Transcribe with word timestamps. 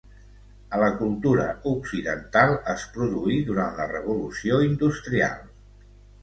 A 0.75 0.77
la 0.83 0.87
cultura 1.01 1.43
occidental 1.71 2.53
es 2.73 2.87
produí 2.97 3.37
durant 3.51 3.77
la 3.81 3.87
Revolució 3.93 4.59
Industrial. 4.71 5.39